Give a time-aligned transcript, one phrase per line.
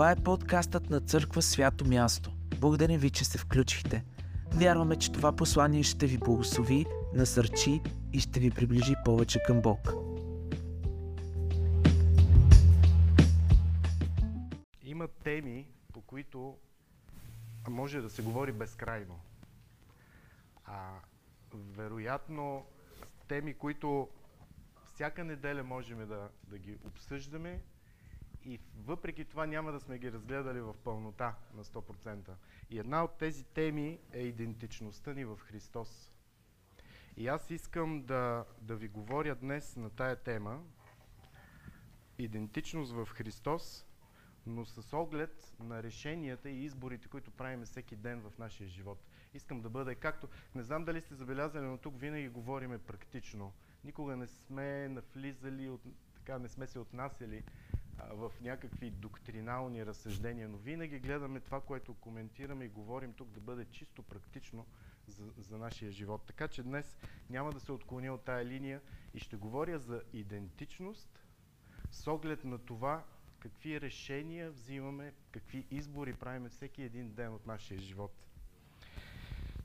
[0.00, 2.32] Това е подкастът на Църква Свято Място.
[2.60, 4.04] Благодарим ви, че се включихте.
[4.54, 9.92] Вярваме, че това послание ще ви благослови, насърчи и ще ви приближи повече към Бог.
[14.82, 16.56] Има теми, по които
[17.68, 19.20] може да се говори безкрайно.
[20.64, 20.90] А
[21.54, 22.66] вероятно
[23.28, 24.08] теми, които
[24.86, 27.60] всяка неделя можем да, да ги обсъждаме
[28.44, 32.30] и въпреки това няма да сме ги разгледали в пълнота на 100%.
[32.70, 36.12] И една от тези теми е идентичността ни в Христос.
[37.16, 40.62] И аз искам да, да ви говоря днес на тая тема
[42.18, 43.86] идентичност в Христос,
[44.46, 48.98] но с оглед на решенията и изборите, които правим всеки ден в нашия живот.
[49.34, 50.28] Искам да бъде както...
[50.54, 53.52] Не знам дали сте забелязали, но тук винаги говориме практично.
[53.84, 55.80] Никога не сме навлизали, от,
[56.14, 57.44] така не сме се отнасяли
[58.10, 63.64] в някакви доктринални разсъждения, но винаги гледаме това, което коментираме и говорим тук да бъде
[63.64, 64.66] чисто практично
[65.06, 66.22] за, за нашия живот.
[66.26, 66.96] Така че днес
[67.30, 68.80] няма да се отклоня от тая линия
[69.14, 71.26] и ще говоря за идентичност
[71.90, 73.04] с оглед на това
[73.38, 78.12] какви решения взимаме, какви избори правим всеки един ден от нашия живот.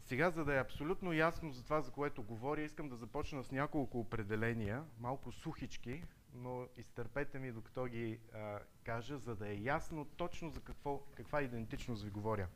[0.06, 3.52] Сега, за да е абсолютно ясно за това, за което говоря, искам да започна с
[3.52, 6.04] няколко определения, малко сухички,
[6.36, 11.42] но изтърпете ми докато ги а, кажа, за да е ясно точно за какво, каква
[11.42, 12.48] идентичност ви говоря.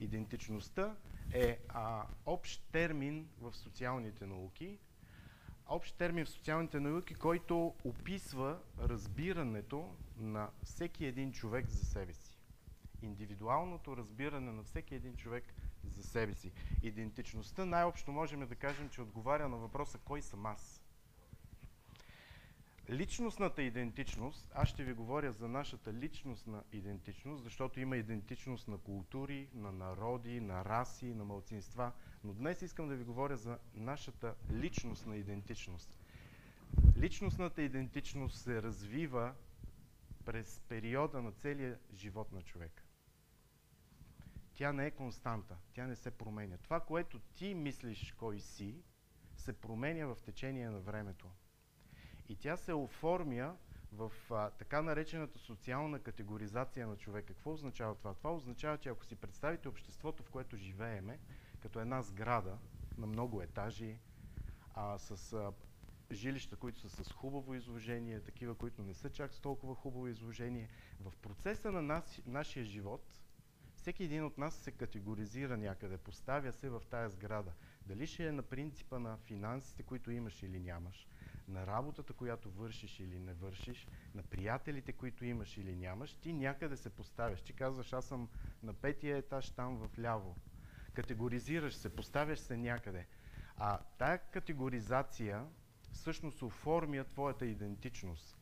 [0.00, 0.96] Идентичността
[1.34, 4.78] е а, общ термин в социалните науки,
[5.66, 12.38] общ термин в социалните науки, който описва разбирането на всеки един човек за себе си.
[13.02, 16.52] Индивидуалното разбиране на всеки един човек за себе си.
[16.82, 20.81] Идентичността най-общо можем да кажем, че отговаря на въпроса кой съм аз.
[22.92, 29.48] Личностната идентичност, аз ще ви говоря за нашата личностна идентичност, защото има идентичност на култури,
[29.54, 31.92] на народи, на раси, на малцинства,
[32.24, 35.98] но днес искам да ви говоря за нашата личностна идентичност.
[36.96, 39.34] Личностната идентичност се развива
[40.24, 42.82] през периода на целия живот на човека.
[44.54, 46.56] Тя не е константа, тя не се променя.
[46.56, 48.82] Това, което ти мислиш кой си,
[49.36, 51.30] се променя в течение на времето.
[52.28, 53.56] И тя се оформя
[53.92, 57.26] в а, така наречената социална категоризация на човека.
[57.26, 58.14] Какво означава това?
[58.14, 61.18] Това означава, че ако си представите обществото, в което живееме,
[61.60, 62.58] като една сграда
[62.98, 63.98] на много етажи,
[64.74, 65.52] а, с а,
[66.12, 70.68] жилища, които са с хубаво изложение, такива, които не са чак с толкова хубаво изложение.
[71.00, 73.14] В процеса на нас, нашия живот,
[73.76, 77.52] всеки един от нас се категоризира някъде, поставя се в тая сграда.
[77.86, 81.06] Дали ще е на принципа на финансите, които имаш или нямаш,
[81.48, 86.76] на работата, която вършиш или не вършиш, на приятелите, които имаш или нямаш, ти някъде
[86.76, 87.42] се поставяш.
[87.42, 88.28] Ти казваш, аз съм
[88.62, 90.36] на петия етаж там в ляво.
[90.94, 93.06] Категоризираш се, поставяш се някъде.
[93.56, 95.46] А тая категоризация
[95.92, 98.36] всъщност оформя твоята идентичност,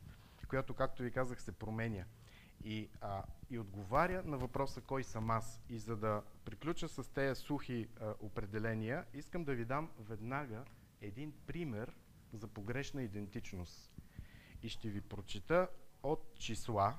[0.47, 2.05] която, както ви казах, се променя.
[2.63, 5.61] И, а, и отговаря на въпроса кой съм аз.
[5.69, 10.63] И за да приключа с тези сухи а, определения, искам да ви дам веднага
[11.01, 11.93] един пример
[12.33, 13.91] за погрешна идентичност.
[14.63, 15.67] И ще ви прочита
[16.03, 16.97] от числа,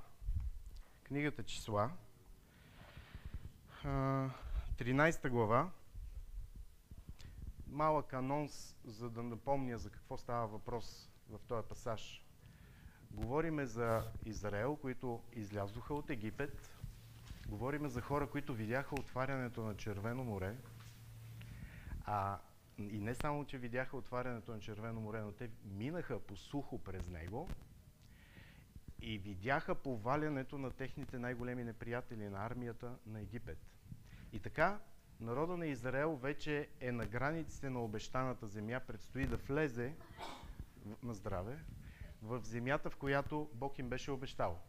[1.02, 1.90] книгата числа,
[3.84, 5.70] 13 глава,
[7.66, 12.24] малък анонс, за да напомня за какво става въпрос в този пасаж.
[13.10, 16.70] Говориме за Израел, които излязоха от Египет.
[17.48, 20.56] Говориме за хора, които видяха отварянето на Червено море.
[22.04, 22.38] А,
[22.90, 27.08] и не само, че видяха отварянето на Червено море, но те минаха по сухо през
[27.08, 27.48] него
[29.00, 33.58] и видяха повалянето на техните най-големи неприятели на армията на Египет.
[34.32, 34.80] И така,
[35.20, 39.94] народа на Израел вече е на границите на обещаната земя, предстои да влезе
[41.02, 41.58] на здраве
[42.22, 44.60] в земята, в която Бог им беше обещал.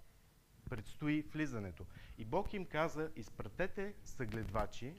[0.70, 1.86] Предстои влизането.
[2.18, 4.94] И Бог им каза, изпратете съгледвачи,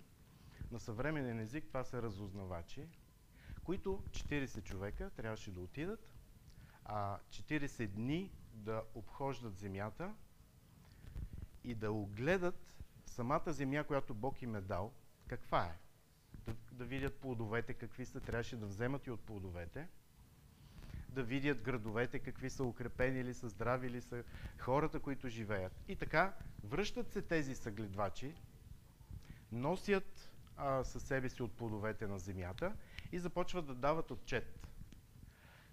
[0.70, 2.87] на съвременен език това са разузнавачи,
[3.64, 6.14] които 40 човека трябваше да отидат,
[6.84, 10.14] а 40 дни да обхождат земята
[11.64, 12.76] и да огледат
[13.06, 14.93] самата земя, която Бог им е дал,
[15.26, 15.78] каква е.
[16.46, 19.88] Да, да видят плодовете какви са, трябваше да вземат и от плодовете,
[21.08, 24.25] да видят градовете какви са укрепени ли са, здрави ли са,
[24.58, 25.72] хората, които живеят.
[25.88, 26.34] И така,
[26.64, 28.34] връщат се тези съгледвачи,
[29.52, 32.73] носят а, със себе си от плодовете на земята
[33.12, 34.67] и започват да дават отчет.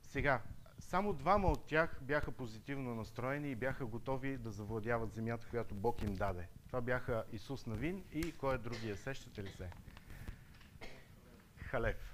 [0.04, 0.42] Сега,
[0.82, 6.02] Само двама от тях бяха позитивно настроени и бяха готови да завладяват земята, която Бог
[6.02, 6.48] им даде.
[6.68, 8.98] Това бяха Исус Навин и кой е другия?
[8.98, 9.70] Сещате ли се?
[11.58, 12.11] Халев.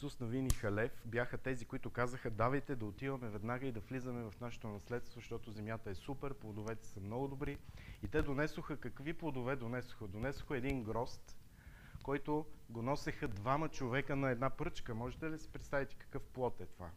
[0.00, 4.30] Исус Навин и Халев бяха тези, които казаха, давайте да отиваме веднага и да влизаме
[4.30, 7.58] в нашето наследство, защото земята е супер, плодовете са много добри.
[8.02, 10.08] И те донесоха, какви плодове донесоха?
[10.08, 11.36] Донесоха един грост,
[12.02, 14.94] който го носеха двама човека на една пръчка.
[14.94, 16.90] Можете ли си представите какъв плод е това?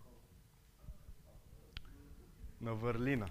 [2.61, 3.27] На върлина.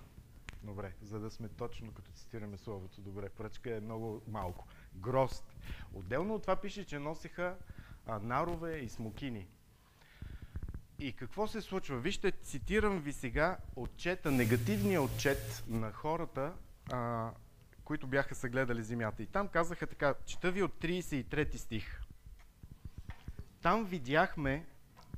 [0.62, 3.00] Добре, за да сме точно като цитираме словото.
[3.00, 4.66] Добре, пръчка е много малко.
[4.94, 5.56] Грост.
[5.92, 7.56] Отделно от това пише, че носеха
[8.06, 9.48] а, нарове и смокини.
[11.02, 11.98] И какво се случва?
[11.98, 16.52] Вижте, цитирам ви сега отчета, негативния отчет на хората,
[16.92, 17.30] а,
[17.84, 19.22] които бяха съгледали земята.
[19.22, 22.02] И там казаха така, чета ви от 33 стих.
[23.62, 24.66] Там видяхме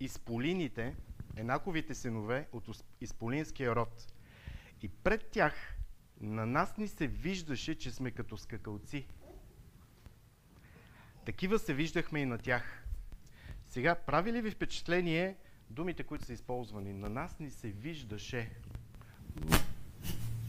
[0.00, 0.96] изполините,
[1.36, 4.12] енаковите синове от изполинския род.
[4.82, 5.54] И пред тях
[6.20, 9.06] на нас ни се виждаше, че сме като скакалци.
[11.24, 12.84] Такива се виждахме и на тях.
[13.68, 15.36] Сега, прави ли ви впечатление
[15.70, 16.92] думите, които са използвани?
[16.92, 18.50] На нас ни се виждаше.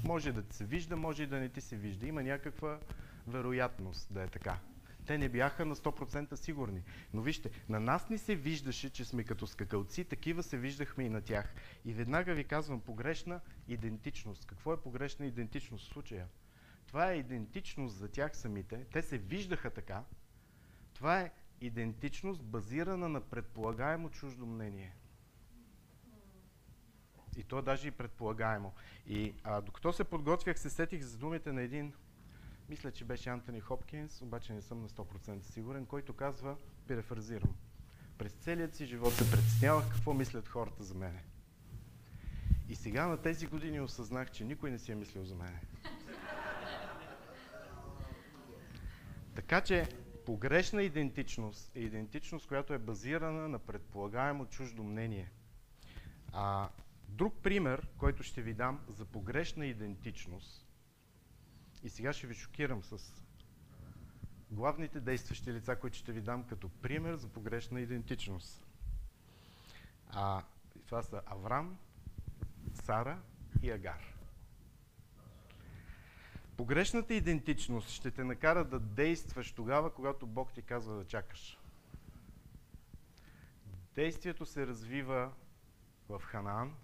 [0.03, 2.07] Може да ти се вижда, може и да не ти се вижда.
[2.07, 2.79] Има някаква
[3.27, 4.59] вероятност да е така.
[5.05, 6.83] Те не бяха на 100% сигурни.
[7.13, 11.09] Но вижте, на нас ни се виждаше, че сме като скакалци, такива се виждахме и
[11.09, 11.53] на тях.
[11.85, 14.45] И веднага ви казвам погрешна идентичност.
[14.45, 16.27] Какво е погрешна идентичност в случая?
[16.87, 18.85] Това е идентичност за тях самите.
[18.91, 20.03] Те се виждаха така.
[20.93, 24.95] Това е идентичност, базирана на предполагаемо чуждо мнение.
[27.37, 28.73] И то даже и предполагаемо.
[29.07, 31.93] И а, докато се подготвях, се сетих за думите на един,
[32.69, 37.55] мисля, че беше Антони Хопкинс, обаче не съм на 100% сигурен, който казва, перефразирам,
[38.17, 41.23] през целият си живот се притеснявах какво мислят хората за мене.
[42.69, 45.61] И сега на тези години осъзнах, че никой не си е мислил за мене.
[49.35, 49.89] така че
[50.25, 55.31] погрешна идентичност е идентичност, която е базирана на предполагаемо чуждо мнение.
[56.31, 56.69] А,
[57.09, 60.67] друг пример, който ще ви дам за погрешна идентичност,
[61.83, 63.23] и сега ще ви шокирам с
[64.51, 68.65] главните действащи лица, които ще ви дам като пример за погрешна идентичност.
[70.09, 70.43] А,
[70.85, 71.77] това са Аврам,
[72.73, 73.21] Сара
[73.61, 74.15] и Агар.
[76.57, 81.59] Погрешната идентичност ще те накара да действаш тогава, когато Бог ти казва да чакаш.
[83.95, 85.31] Действието се развива
[86.09, 86.75] в Ханаан.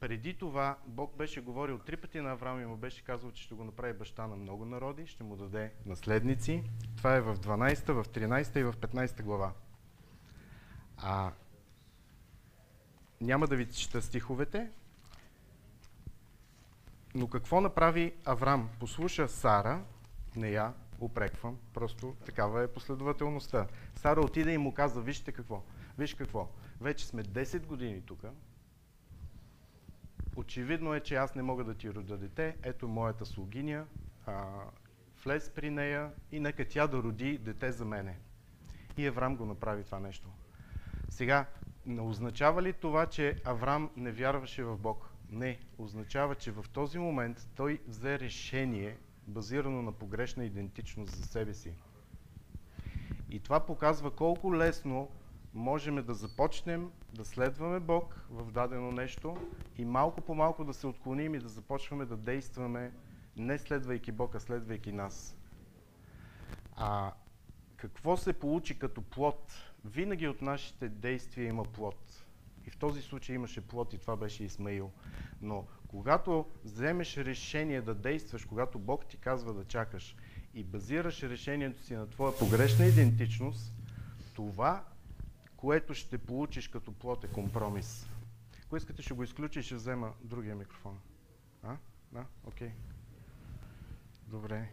[0.00, 3.54] Преди това Бог беше говорил три пъти на Авраам и му беше казал, че ще
[3.54, 6.64] го направи баща на много народи, ще му даде наследници.
[6.96, 9.52] Това е в 12, в 13 и в 15 глава.
[10.96, 11.32] А,
[13.20, 14.70] няма да ви чета стиховете,
[17.14, 18.70] но какво направи Аврам?
[18.80, 19.84] Послуша Сара,
[20.36, 23.66] не я упреквам, просто такава е последователността.
[23.94, 25.62] Сара отиде и му каза, вижте какво,
[25.98, 26.48] виж какво,
[26.80, 28.24] вече сме 10 години тук,
[30.36, 33.86] очевидно е, че аз не мога да ти рода дете, ето моята слугиня,
[34.26, 34.44] а,
[35.24, 38.18] влез при нея и нека тя да роди дете за мене.
[38.96, 40.28] И Аврам го направи това нещо.
[41.08, 41.46] Сега,
[41.86, 45.10] не означава ли това, че Аврам не вярваше в Бог?
[45.30, 48.96] Не, означава, че в този момент той взе решение,
[49.26, 51.72] базирано на погрешна идентичност за себе си.
[53.30, 55.10] И това показва колко лесно
[55.54, 59.36] можем да започнем да следваме Бог в дадено нещо
[59.78, 62.92] и малко по малко да се отклоним и да започваме да действаме
[63.36, 65.36] не следвайки Бог, а следвайки нас.
[66.76, 67.12] А
[67.76, 69.52] какво се получи като плод?
[69.84, 72.24] Винаги от нашите действия има плод.
[72.66, 74.90] И в този случай имаше плод и това беше Исмаил.
[75.42, 80.16] Но когато вземеш решение да действаш, когато Бог ти казва да чакаш
[80.54, 83.74] и базираш решението си на твоя погрешна идентичност,
[84.34, 84.84] това,
[85.60, 88.08] което ще получиш като плод е компромис.
[88.64, 91.00] Ако искате, ще го изключа и ще взема другия микрофон.
[91.62, 91.76] А?
[92.12, 92.26] Да?
[92.44, 92.68] Окей.
[92.68, 92.72] Okay.
[94.26, 94.70] Добре.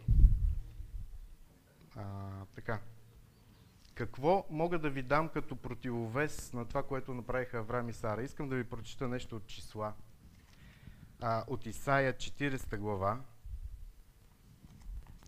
[1.96, 2.80] А, така.
[3.94, 8.22] Какво мога да ви дам като противовес на това, което направиха Авраам и Сара?
[8.22, 9.94] Искам да ви прочита нещо от числа.
[11.20, 13.20] А, от Исаия 40 глава,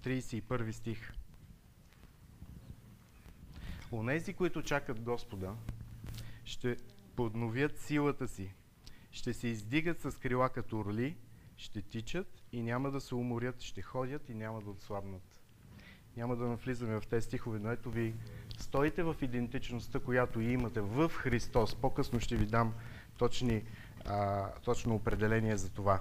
[0.02, 1.12] 31 стих.
[3.92, 5.54] Онези, които чакат Господа,
[6.44, 6.76] ще
[7.16, 8.54] подновят силата си,
[9.10, 11.16] ще се издигат с крила като орли,
[11.56, 15.22] ще тичат и няма да се уморят, ще ходят и няма да отслабнат.
[16.16, 18.14] Няма да навлизаме в тези стихове, но ето ви
[18.58, 21.74] стоите в идентичността, която имате в Христос.
[21.74, 22.74] По-късно ще ви дам
[23.18, 23.62] точни,
[24.06, 26.00] а, точно определение за това.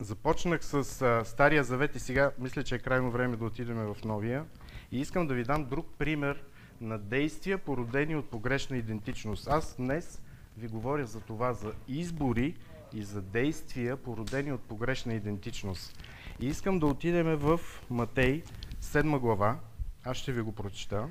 [0.00, 4.04] Започнах с а, Стария Завет и сега мисля, че е крайно време да отидем в
[4.04, 4.46] Новия.
[4.92, 6.42] И искам да ви дам друг пример
[6.80, 9.48] на действия, породени от погрешна идентичност.
[9.48, 10.22] Аз днес
[10.56, 12.56] ви говоря за това, за избори
[12.94, 15.98] и за действия, породени от погрешна идентичност.
[16.40, 18.42] И искам да отидем в Матей,
[18.80, 19.58] 7 глава.
[20.04, 21.08] Аз ще ви го прочита.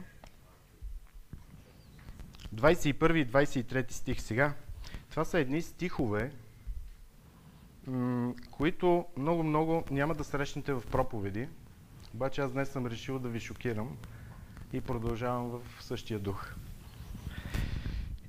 [2.55, 4.53] 21 и 23 стих сега.
[5.09, 6.31] Това са едни стихове,
[8.51, 11.47] които много-много няма да срещнете в проповеди.
[12.13, 13.97] Обаче аз днес съм решил да ви шокирам
[14.73, 16.53] и продължавам в същия дух.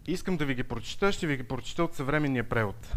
[0.07, 2.93] Искам да ви ги прочита, ще ви ги прочита от съвременния превод.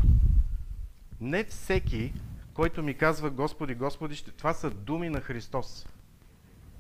[1.22, 2.14] Не всеки,
[2.54, 4.32] който ми казва Господи, Господи, ще...
[4.32, 5.88] това са думи на Христос.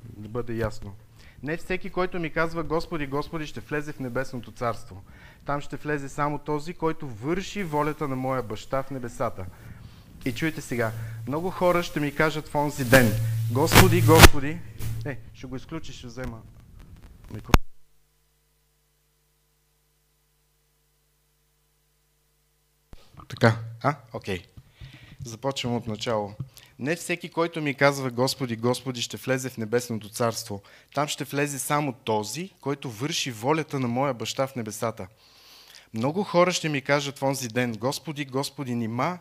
[0.04, 0.96] Да бъде ясно.
[1.44, 5.04] Не всеки, който ми казва Господи, Господи, ще влезе в небесното царство.
[5.46, 9.46] Там ще влезе само този, който върши волята на моя баща в небесата.
[10.26, 10.92] И чуйте сега,
[11.28, 13.12] много хора ще ми кажат в онзи ден,
[13.52, 14.60] Господи, Господи,
[15.06, 16.42] е, ще го изключиш, ще взема
[17.32, 17.62] микрофон.
[23.28, 23.96] Така, а?
[24.14, 24.40] Окей.
[24.40, 24.46] Okay.
[25.25, 26.34] Започвам от начало.
[26.80, 30.62] Не всеки, който ми казва Господи, Господи, ще влезе в небесното царство.
[30.94, 35.08] Там ще влезе само този, който върши волята на моя баща в небесата.
[35.94, 39.18] Много хора ще ми кажат в онзи ден, Господи, Господи, нима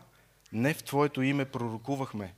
[0.53, 2.33] не в Твоето име пророкувахме.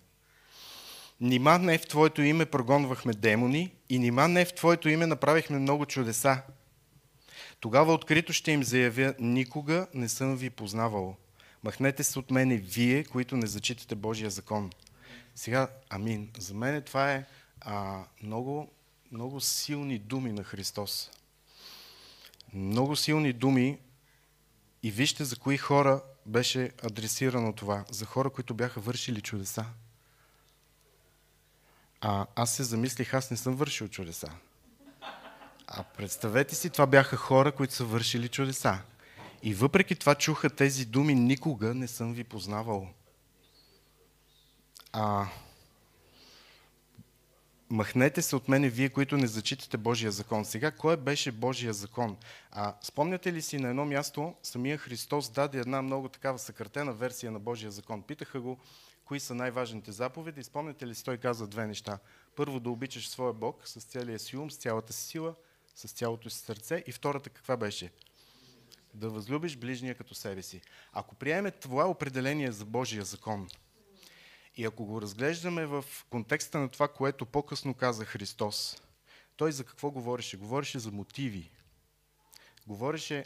[1.22, 5.86] Нима не в Твоето име прогонвахме демони и нима не в Твоето име направихме много
[5.86, 6.42] чудеса.
[7.60, 11.16] Тогава открито ще им заявя, никога не съм ви познавал.
[11.64, 14.72] Махнете се от мене вие, които не зачитате Божия закон.
[15.36, 16.30] Сега, амин.
[16.38, 17.26] За мен това е
[17.62, 18.72] а, много,
[19.12, 21.12] много силни думи на Христос.
[22.54, 23.78] Много силни думи
[24.84, 27.86] и вижте за кои хора беше адресирано това.
[27.92, 29.66] За хора, които бяха вършили чудеса.
[32.02, 34.32] А аз се замислих, аз не съм вършил чудеса.
[35.68, 38.80] А представете си, това бяха хора, които са вършили чудеса.
[39.44, 42.88] И въпреки това чуха тези думи, никога не съм ви познавал.
[44.94, 45.28] А,
[47.70, 50.46] махнете се от мене, вие, които не зачитате Божия закон.
[50.46, 52.18] Сега, кой беше Божия закон?
[52.52, 57.32] А, спомняте ли си на едно място, самия Христос даде една много такава съкратена версия
[57.32, 58.02] на Божия закон.
[58.02, 58.60] Питаха го,
[59.08, 60.44] кои са най-важните заповеди.
[60.44, 62.00] Спомняте ли си, той каза две неща.
[62.36, 65.36] Първо, да обичаш своя Бог с целия си ум, с цялата си сила,
[65.76, 66.84] с цялото си сърце.
[66.88, 67.92] И втората каква беше?
[68.94, 70.62] да възлюбиш ближния като себе си.
[70.94, 73.48] Ако приеме това определение за Божия закон
[74.56, 78.82] и ако го разглеждаме в контекста на това, което по-късно каза Христос,
[79.36, 80.38] той за какво говореше?
[80.38, 81.52] Говореше за мотиви.
[82.68, 83.26] Говореше,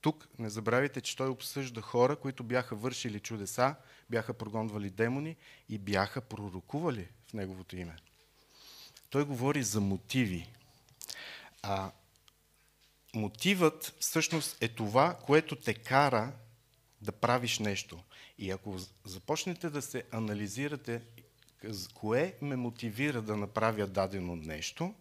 [0.00, 3.74] тук не забравяйте, че той обсъжда хора, които бяха вършили чудеса,
[4.10, 5.36] бяха прогонвали демони
[5.68, 7.96] и бяха пророкували в неговото име.
[9.10, 10.48] Той говори за мотиви.
[11.62, 11.90] А
[13.14, 16.32] мотивът всъщност е това, което те кара
[17.00, 18.02] да правиш нещо.
[18.38, 21.02] И ако започнете да се анализирате
[21.94, 24.94] кое ме мотивира да направя дадено нещо,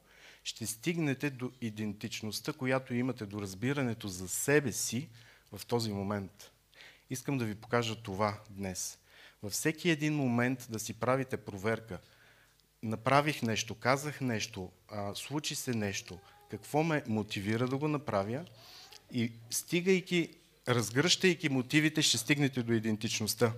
[0.48, 5.10] ще стигнете до идентичността, която имате, до разбирането за себе си
[5.54, 6.51] в този момент.
[7.10, 9.00] Искам да ви покажа това днес.
[9.44, 12.00] Във всеки един момент да си правите проверка.
[12.84, 14.72] Направих нещо, казах нещо,
[15.13, 16.20] случи се нещо,
[16.51, 18.46] какво ме мотивира да го направя
[19.12, 20.30] и стигайки,
[20.68, 23.54] разгръщайки мотивите, ще стигнете до идентичността.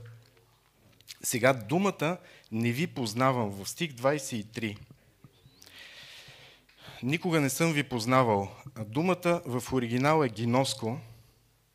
[1.23, 2.17] Сега думата
[2.51, 4.77] не ви познавам в стих 23.
[7.03, 8.51] Никога не съм ви познавал.
[8.85, 10.99] Думата в оригинал е гиноско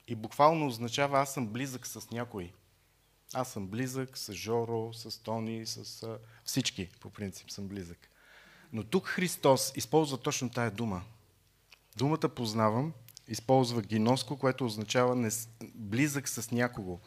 [0.08, 2.52] и буквално означава аз съм близък с някой.
[3.34, 6.08] Аз съм близък с Жоро, с Тони, с
[6.44, 7.98] всички, по принцип съм близък.
[8.72, 11.02] Но тук Христос използва точно тая дума.
[11.96, 12.92] Думата познавам
[13.28, 15.30] използва гиноско, което означава не,
[15.74, 17.00] близък с някого.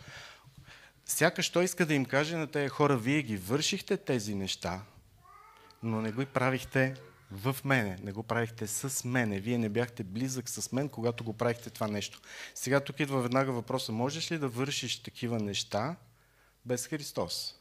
[1.06, 4.82] Сякаш той иска да им каже на тези хора, вие ги вършихте тези неща,
[5.84, 6.96] но не го правихте
[7.32, 9.40] в мене, не го правихте с мене.
[9.40, 12.22] Вие не бяхте близък с мен, когато го правихте това нещо.
[12.56, 15.96] Сега тук идва веднага въпроса, можеш ли да вършиш такива неща
[16.66, 17.56] без Христос?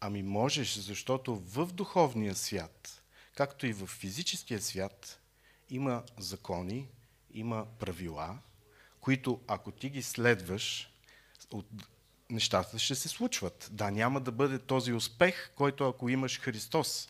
[0.00, 3.02] Ами можеш, защото в духовния свят,
[3.36, 5.20] както и в физическия свят,
[5.70, 6.88] има закони,
[7.30, 8.38] има правила,
[9.00, 10.90] които ако ти ги следваш,
[11.50, 11.66] от
[12.30, 13.68] нещата ще се случват.
[13.72, 17.08] Да, няма да бъде този успех, който ако имаш Христос.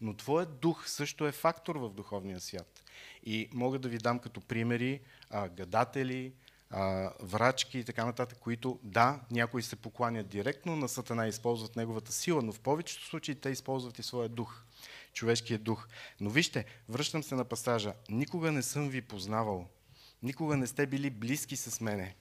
[0.00, 2.82] Но твоят дух също е фактор в духовния свят.
[3.24, 5.00] И мога да ви дам като примери
[5.30, 6.32] а, гадатели,
[6.70, 11.76] а, врачки и така нататък, които, да, някои се покланят директно на Сатана и използват
[11.76, 14.62] неговата сила, но в повечето случаи те използват и своя дух,
[15.12, 15.88] човешкият дух.
[16.20, 17.94] Но вижте, връщам се на пасажа.
[18.08, 19.68] Никога не съм ви познавал.
[20.22, 22.14] Никога не сте били близки с мене.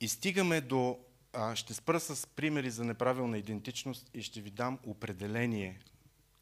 [0.00, 0.98] И стигаме до...
[1.38, 5.80] А, ще спра с примери за неправилна идентичност и ще ви дам определение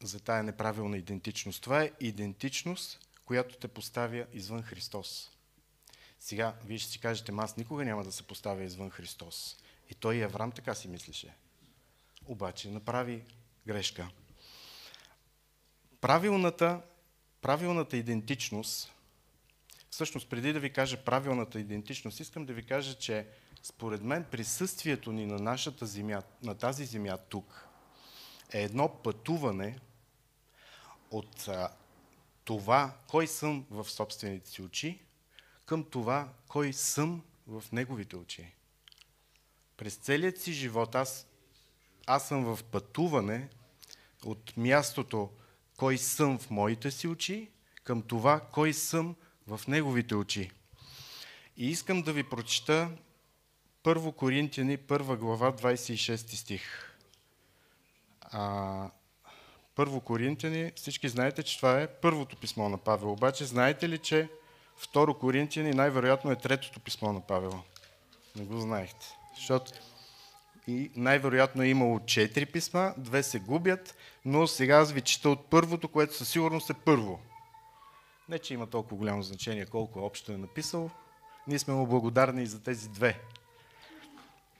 [0.03, 1.63] за тая неправилна идентичност.
[1.63, 5.31] Това е идентичност, която те поставя извън Христос.
[6.19, 9.57] Сега, вие ще си кажете, аз никога няма да се поставя извън Христос.
[9.89, 11.35] И той и Аврам така си мислеше.
[12.25, 13.23] Обаче направи
[13.67, 14.09] грешка.
[16.01, 16.81] Правилната,
[17.41, 18.91] правилната идентичност,
[19.89, 23.27] всъщност преди да ви кажа правилната идентичност, искам да ви кажа, че
[23.67, 27.67] според мен присъствието ни на нашата земя, на тази земя тук,
[28.53, 29.79] е едно пътуване
[31.11, 31.69] от а,
[32.43, 34.99] това, кой съм в собствените си очи,
[35.65, 38.53] към това, кой съм в неговите очи.
[39.77, 41.27] През целият си живот аз,
[42.07, 43.49] аз съм в пътуване
[44.25, 45.29] от мястото,
[45.77, 47.49] кой съм в моите си очи,
[47.83, 49.15] към това, кой съм
[49.47, 50.51] в неговите очи.
[51.57, 52.89] И искам да ви прочета
[53.85, 56.61] 1 Коринтияни, 1 глава, 26 стих.
[58.21, 58.89] А,
[59.75, 63.11] Първо Коринтияни, всички знаете, че това е първото писмо на Павел.
[63.11, 64.29] Обаче знаете ли, че
[64.77, 67.63] Второ Коринтияни най-вероятно е третото писмо на Павел?
[68.35, 69.05] Не го знаехте.
[69.35, 69.71] Защото
[70.67, 75.45] и най-вероятно е имало четири писма, две се губят, но сега аз ви чета от
[75.45, 77.19] първото, което със сигурност е първо.
[78.29, 80.89] Не, че има толкова голямо значение колко общо е написал.
[81.47, 83.19] Ние сме му благодарни и за тези две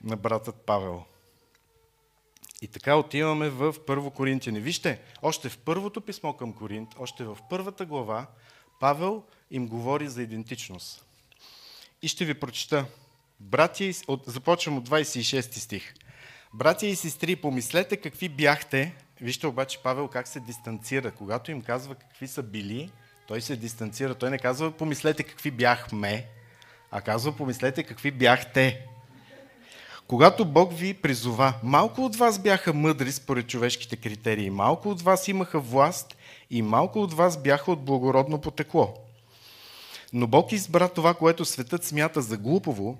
[0.04, 1.02] на братът Павел.
[2.62, 4.60] И така отиваме в Първо Коринтияни.
[4.60, 8.26] Вижте, още в първото писмо към Коринт, още в първата глава,
[8.80, 11.04] Павел им говори за идентичност.
[12.02, 12.86] И ще ви прочета.
[13.40, 15.94] Братия, от, започвам от 26 стих.
[16.54, 18.94] Братия и сестри, помислете какви бяхте.
[19.20, 21.10] Вижте обаче Павел как се дистанцира.
[21.10, 22.90] Когато им казва какви са били,
[23.28, 24.14] той се дистанцира.
[24.14, 26.26] Той не казва помислете какви бяхме,
[26.90, 28.86] а казва помислете какви бяхте.
[30.08, 35.28] Когато Бог ви призова, малко от вас бяха мъдри според човешките критерии, малко от вас
[35.28, 36.16] имаха власт
[36.50, 38.94] и малко от вас бяха от благородно потекло.
[40.12, 42.98] Но Бог избра това, което светът смята за глупово,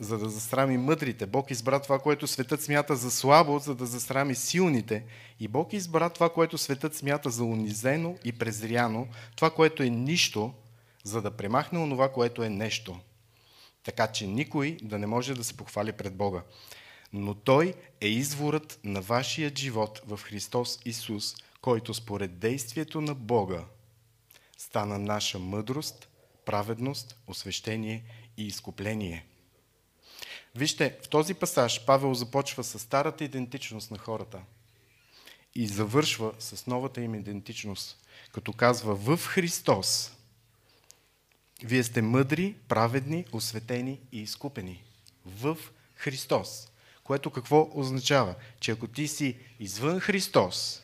[0.00, 1.26] за да засрами мъдрите.
[1.26, 5.04] Бог избра това, което светът смята за слабо, за да засрами силните.
[5.40, 10.52] И Бог избра това, което светът смята за унизено и презряно, това, което е нищо,
[11.04, 13.00] за да премахне онова, което е нещо–
[13.86, 16.42] така че никой да не може да се похвали пред Бога.
[17.12, 23.64] Но Той е изворът на вашия живот в Христос Исус, който според действието на Бога
[24.58, 26.08] стана наша мъдрост,
[26.44, 28.04] праведност, освещение
[28.36, 29.26] и изкупление.
[30.54, 34.40] Вижте, в този пасаж Павел започва с старата идентичност на хората
[35.54, 40.15] и завършва с новата им идентичност, като казва в Христос
[41.64, 44.84] вие сте мъдри, праведни, осветени и изкупени
[45.26, 45.58] в
[45.94, 46.68] Христос.
[47.04, 48.34] Което какво означава?
[48.60, 50.82] Че ако ти си извън Христос,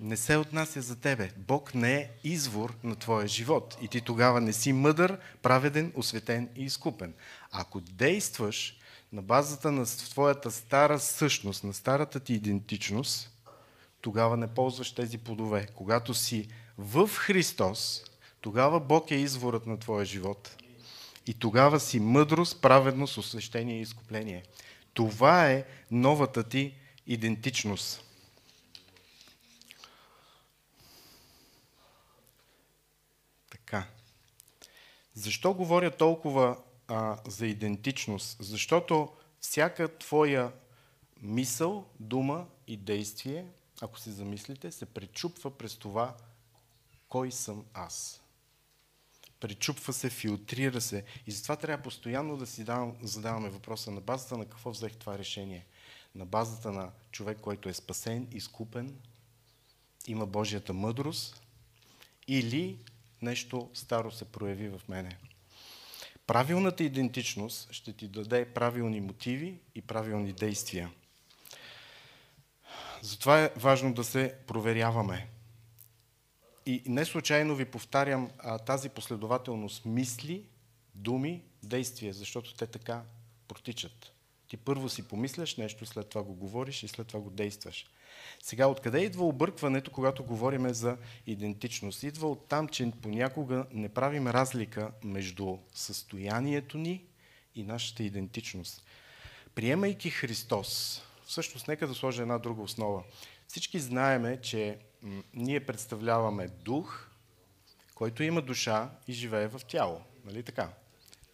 [0.00, 1.30] не се отнася за тебе.
[1.36, 3.78] Бог не е извор на твоя живот.
[3.82, 7.14] И ти тогава не си мъдър, праведен, осветен и изкупен.
[7.52, 8.78] Ако действаш
[9.12, 13.30] на базата на твоята стара същност, на старата ти идентичност,
[14.00, 15.66] тогава не ползваш тези плодове.
[15.74, 18.04] Когато си в Христос,
[18.40, 20.56] тогава Бог е изворът на твоя живот.
[21.26, 24.44] И тогава си мъдрост, праведност, освещение и изкупление.
[24.94, 26.74] Това е новата ти
[27.06, 28.04] идентичност.
[33.50, 33.86] Така.
[35.14, 38.36] Защо говоря толкова а, за идентичност?
[38.40, 39.08] Защото
[39.40, 40.52] всяка твоя
[41.22, 43.46] мисъл, дума и действие,
[43.80, 46.16] ако се замислите, се пречупва през това,
[47.08, 48.22] кой съм аз
[49.40, 51.04] пречупва се, филтрира се.
[51.26, 52.66] И затова трябва постоянно да си
[53.02, 55.66] задаваме въпроса на базата на какво взех това решение.
[56.14, 58.96] На базата на човек, който е спасен, изкупен,
[60.06, 61.42] има Божията мъдрост
[62.28, 62.78] или
[63.22, 65.18] нещо старо се прояви в мене.
[66.26, 70.90] Правилната идентичност ще ти даде правилни мотиви и правилни действия.
[73.02, 75.28] Затова е важно да се проверяваме.
[76.68, 80.44] И не случайно ви повтарям а, тази последователност мисли,
[80.94, 83.02] думи, действия, защото те така
[83.48, 84.12] протичат.
[84.48, 87.86] Ти първо си помисляш нещо, след това го говориш и след това го действаш.
[88.42, 92.02] Сега, откъде идва объркването, когато говорим за идентичност?
[92.02, 97.04] Идва от там, че понякога не правим разлика между състоянието ни
[97.54, 98.84] и нашата идентичност.
[99.54, 103.02] Приемайки Христос, всъщност нека да сложа една друга основа.
[103.46, 104.78] Всички знаеме, че
[105.34, 107.08] ние представляваме дух,
[107.94, 110.02] който има душа и живее в тяло.
[110.24, 110.72] Нали така?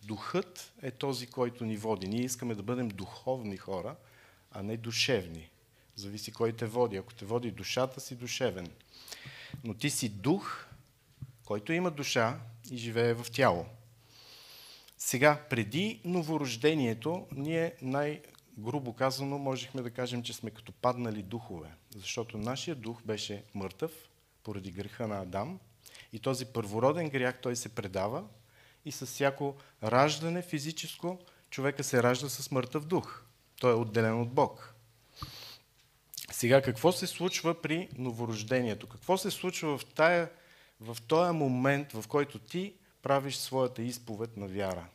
[0.03, 2.09] Духът е този, който ни води.
[2.09, 3.97] Ние искаме да бъдем духовни хора,
[4.51, 5.51] а не душевни.
[5.97, 6.97] Зависи кой те води.
[6.97, 8.69] Ако те води душата, си душевен.
[9.65, 10.67] Но ти си дух,
[11.45, 13.67] който има душа и живее в тяло.
[14.99, 21.69] Сега, преди новорождението, ние най-грубо казано можехме да кажем, че сме като паднали духове.
[21.95, 23.93] Защото нашия дух беше мъртъв
[24.43, 25.61] поради греха на Адам.
[26.13, 28.25] И този първороден грях той се предава
[28.85, 31.19] и с всяко раждане физическо
[31.51, 33.23] човека се ражда с мъртъв дух.
[33.61, 34.75] Той е отделен от Бог.
[36.33, 38.87] Сега, какво се случва при новорождението?
[38.87, 40.31] Какво се случва в, тая,
[40.81, 44.87] в този момент, в който ти правиш своята изповед на вяра?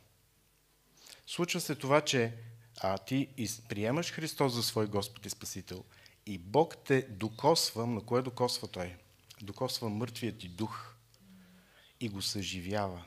[1.26, 2.34] Случва се това, че
[2.80, 3.28] а, ти
[3.68, 5.84] приемаш Христос за свой Господ и Спасител
[6.26, 8.96] и Бог те докосва, на кое докосва Той?
[9.42, 10.94] Докосва мъртвият ти дух
[12.00, 13.04] и го съживява.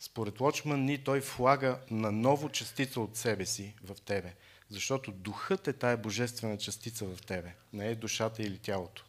[0.00, 4.34] Според Лочман ни той влага на ново частица от себе си в тебе.
[4.70, 9.04] Защото духът е тая божествена частица в тебе, не е душата или тялото.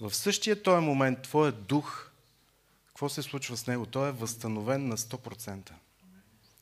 [0.00, 2.10] В същия този момент твоят дух,
[2.86, 3.86] какво се случва с него?
[3.86, 5.72] Той е възстановен на 100%.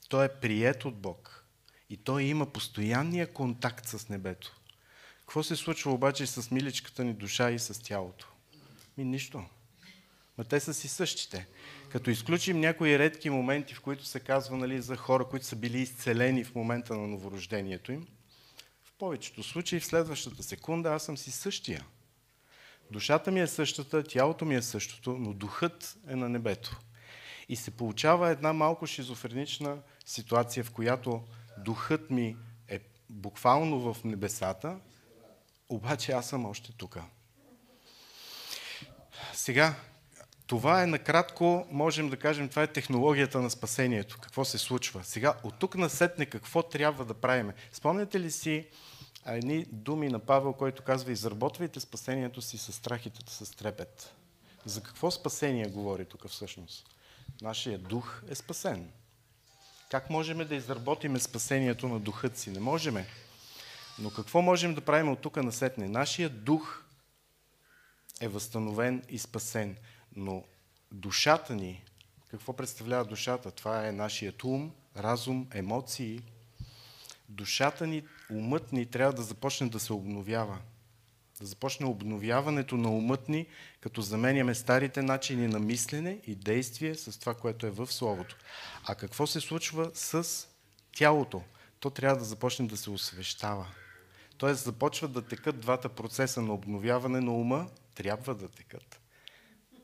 [0.09, 1.45] Той е прият от Бог.
[1.91, 4.60] И той има постоянния контакт с небето.
[5.31, 8.29] Какво се случва обаче с миличката ни душа и с тялото?
[8.99, 9.45] Ми нищо.
[10.39, 11.47] Ма те са си същите.
[11.89, 15.79] Като изключим някои редки моменти, в които се казва нали, за хора, които са били
[15.79, 18.07] изцелени в момента на новорождението им,
[18.85, 21.85] в повечето случаи в следващата секунда аз съм си същия.
[22.91, 26.81] Душата ми е същата, тялото ми е същото, но духът е на небето.
[27.49, 31.25] И се получава една малко шизофренична ситуация, в която
[31.59, 32.37] духът ми
[32.69, 34.79] е буквално в небесата,
[35.71, 36.99] обаче аз съм още тук.
[39.33, 39.75] Сега,
[40.47, 44.19] това е накратко, можем да кажем, това е технологията на спасението.
[44.21, 45.05] Какво се случва?
[45.05, 47.53] Сега, от тук насетне какво трябва да правим?
[47.73, 48.67] Спомняте ли си
[49.27, 54.15] едни думи на Павел, който казва, изработвайте спасението си с страхите, с трепет.
[54.65, 56.89] За какво спасение говори тук всъщност?
[57.43, 58.91] Нашия дух е спасен.
[59.91, 62.51] Как можем да изработиме спасението на духът си?
[62.51, 63.07] Не можеме.
[64.01, 65.89] Но какво можем да правим от тук насетне?
[65.89, 66.85] Нашия дух
[68.21, 69.77] е възстановен и спасен.
[70.17, 70.45] Но
[70.93, 71.85] душата ни,
[72.31, 73.51] какво представлява душата?
[73.51, 76.21] Това е нашият ум, разум, емоции.
[77.29, 80.59] Душата ни, умът ни трябва да започне да се обновява.
[81.41, 83.47] Да започне обновяването на умът ни,
[83.81, 88.37] като заменяме старите начини на мислене и действие с това, което е в Словото.
[88.85, 90.47] А какво се случва с
[90.97, 91.43] тялото?
[91.81, 93.67] То трябва да започне да се освещава.
[94.41, 99.01] Тоест започва да текат двата процеса на обновяване на ума, трябва да текат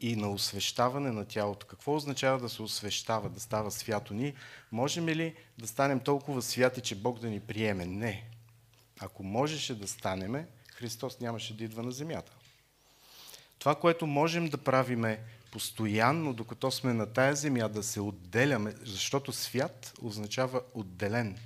[0.00, 1.66] и на освещаване на тялото.
[1.66, 4.14] Какво означава да се освещава, да става свято?
[4.14, 4.34] Ние
[4.72, 7.86] можем ли да станем толкова святи, че Бог да ни приеме?
[7.86, 8.24] Не.
[9.00, 12.32] Ако можеше да станеме, Христос нямаше да идва на земята.
[13.58, 15.20] Това, което можем да правиме
[15.52, 21.38] постоянно, докато сме на тая земя, да се отделяме, защото свят означава отделен.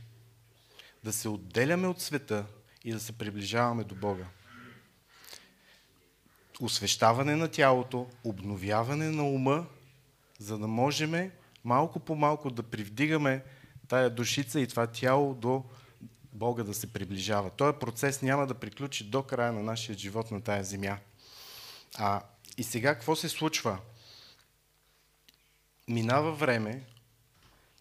[1.05, 2.47] Да се отделяме от света
[2.85, 4.27] и да се приближаваме до Бога
[6.61, 9.67] освещаване на тялото, обновяване на ума,
[10.39, 11.31] за да можем
[11.65, 13.45] малко по малко да привдигаме
[13.89, 15.65] тая душица и това тяло до
[16.33, 17.51] Бога да се приближава.
[17.51, 20.99] Този процес няма да приключи до края на нашия живот на тая земя.
[21.97, 22.23] А,
[22.59, 23.79] и сега какво се случва?
[25.89, 26.83] Минава време,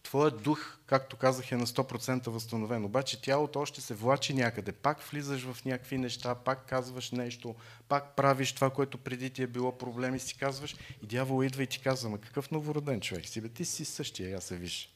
[0.09, 2.85] твоят дух, както казах, е на 100% възстановен.
[2.85, 4.71] Обаче тялото още се влачи някъде.
[4.71, 7.55] Пак влизаш в някакви неща, пак казваш нещо,
[7.89, 10.75] пак правиш това, което преди ти е било проблем и си казваш.
[11.03, 13.41] И дявол идва и ти казва, ма какъв новороден човек си?
[13.41, 14.95] Бе, ти си същия, я се виж.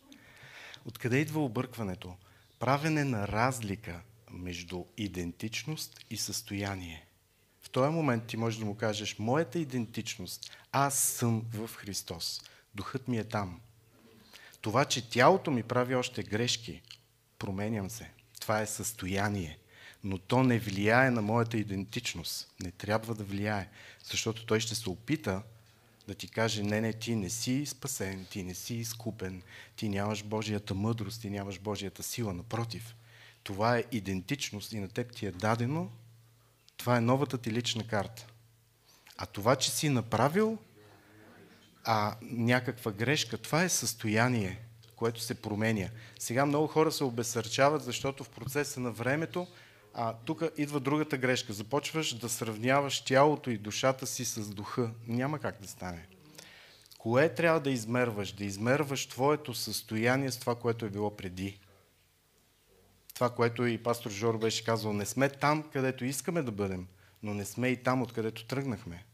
[0.86, 2.16] Откъде идва объркването?
[2.60, 7.06] Правене на разлика между идентичност и състояние.
[7.62, 12.42] В този момент ти можеш да му кажеш, моята идентичност, аз съм в Христос.
[12.76, 13.60] Духът ми е там.
[14.64, 16.82] Това, че тялото ми прави още грешки,
[17.40, 18.12] променям се.
[18.40, 19.58] Това е състояние.
[20.04, 22.54] Но то не влияе на моята идентичност.
[22.60, 23.70] Не трябва да влияе.
[24.04, 25.42] Защото той ще се опита
[26.08, 29.42] да ти каже, не, не, ти не си спасен, ти не си изкупен,
[29.76, 32.34] ти нямаш Божията мъдрост, ти нямаш Божията сила.
[32.34, 32.96] Напротив,
[33.44, 35.92] това е идентичност и на теб ти е дадено
[36.78, 38.28] Това е новата ти лична карта.
[39.18, 40.58] А това, че си направил
[41.84, 44.60] а, някаква грешка, това е състояние,
[44.96, 45.90] което се променя.
[46.20, 49.48] Сега много хора се обесърчават, защото в процеса на времето
[49.94, 51.54] а, тук идва другата грешка.
[51.54, 54.92] Започваш да сравняваш тялото и душата си с духа.
[55.08, 56.08] Няма как да стане.
[56.98, 58.32] Кое трябва да измерваш?
[58.32, 61.60] Да измерваш твоето състояние с това, което е било преди.
[63.14, 66.88] Това, което и пастор Жор беше казал, не сме там, където искаме да бъдем,
[67.24, 69.06] но не сме и там, откъдето тръгнахме.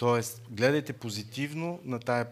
[0.00, 2.26] Тоест, гледайте позитивно на, тая,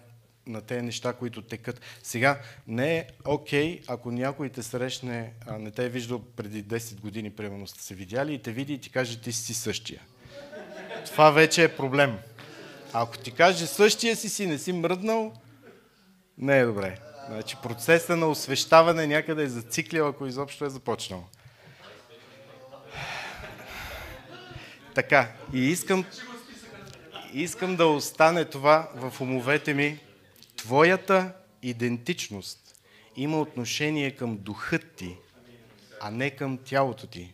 [0.47, 1.81] на тези неща, които текат.
[2.03, 6.65] Сега, не е окей, okay, ако някой те срещне, а не те е виждал преди
[6.65, 10.03] 10 години, примерно сте се видяли, и те види и ти каже, ти си същия.
[11.05, 12.19] Това вече е проблем.
[12.93, 15.33] Ако ти каже същия си си, не си мръднал,
[16.39, 16.99] не е добре.
[17.29, 21.25] Значи процеса на освещаване някъде е зациклил, ако изобщо е започнал.
[24.95, 26.05] Така, и искам,
[27.33, 29.99] искам да остане това в умовете ми.
[30.57, 32.81] Твоята идентичност
[33.17, 35.17] има отношение към духът ти,
[36.01, 37.33] а не към тялото ти.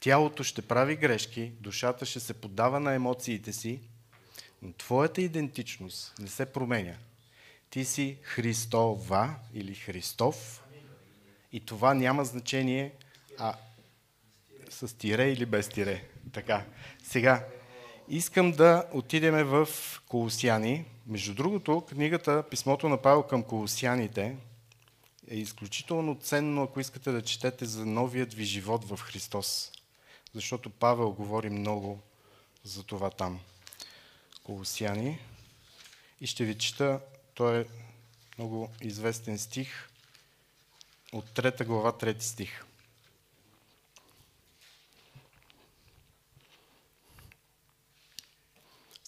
[0.00, 3.80] Тялото ще прави грешки, душата ще се подава на емоциите си,
[4.62, 6.94] но твоята идентичност не се променя.
[7.70, 10.64] Ти си Христова или Христов
[11.52, 12.92] и това няма значение
[13.38, 13.54] а,
[14.70, 16.04] с тире или без тире.
[16.32, 16.64] Така.
[17.02, 17.44] Сега,
[18.08, 19.68] искам да отидем в
[20.08, 20.84] Колосяни.
[21.06, 24.36] Между другото, книгата Писмото на Павел към Колосяните
[25.30, 29.72] е изключително ценно, ако искате да четете за новият ви живот в Христос.
[30.34, 32.00] Защото Павел говори много
[32.64, 33.40] за това там.
[34.44, 35.18] Колосяни.
[36.20, 37.00] И ще ви чета,
[37.34, 37.64] той е
[38.38, 39.88] много известен стих
[41.12, 42.64] от трета глава, трети стих.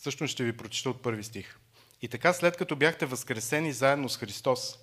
[0.00, 1.58] Всъщност ще ви прочита от първи стих.
[2.02, 4.78] И така, след като бяхте възкресени заедно с Христос,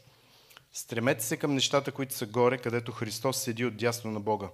[0.74, 4.50] стремете се към нещата, които са горе, където Христос седи от дясно на Бога.